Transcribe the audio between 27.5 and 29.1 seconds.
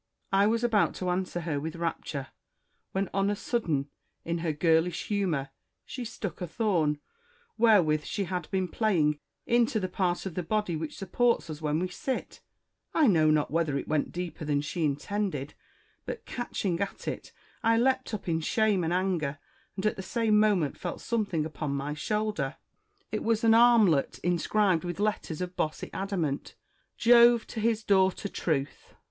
his daughter Truth.'